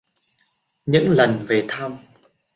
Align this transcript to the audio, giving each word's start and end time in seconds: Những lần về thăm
Những 0.85 1.09
lần 1.09 1.45
về 1.47 1.65
thăm 1.67 1.97